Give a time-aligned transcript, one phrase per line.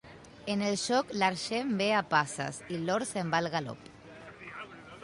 [0.53, 3.89] En el joc l'argent ve a passes i l'or se'n va al galop.